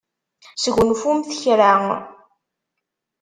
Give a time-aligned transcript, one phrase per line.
[0.63, 1.73] Sgunfumt kra.